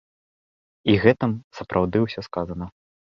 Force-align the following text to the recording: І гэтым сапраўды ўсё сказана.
І 0.93 0.95
гэтым 1.03 1.31
сапраўды 1.57 1.97
ўсё 2.05 2.25
сказана. 2.29 2.65